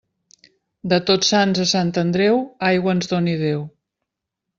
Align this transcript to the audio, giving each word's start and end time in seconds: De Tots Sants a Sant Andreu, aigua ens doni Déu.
De 0.93 0.97
Tots 1.09 1.29
Sants 1.33 1.61
a 1.63 1.67
Sant 1.71 1.91
Andreu, 2.03 2.39
aigua 2.71 2.95
ens 2.95 3.11
doni 3.13 3.37
Déu. 3.43 3.63